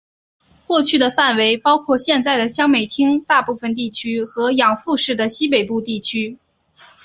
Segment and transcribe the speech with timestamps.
[0.65, 6.39] 过去的范围包括现在的香美町大部分地区和养父市的西北部地区。